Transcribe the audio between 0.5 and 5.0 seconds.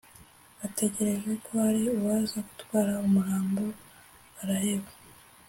bategereje ko hari uwaza gutwara umurambo baraheba